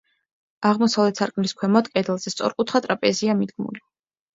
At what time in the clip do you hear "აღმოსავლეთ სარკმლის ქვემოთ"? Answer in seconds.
0.69-1.93